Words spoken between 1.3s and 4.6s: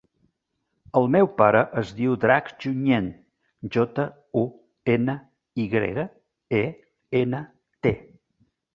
pare es diu Drac Junyent: jota, u,